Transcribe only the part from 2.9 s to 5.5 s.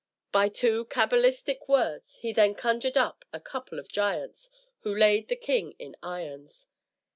up a couple of giants, who laid the